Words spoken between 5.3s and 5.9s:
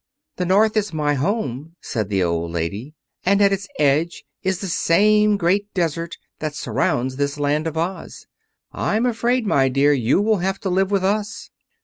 great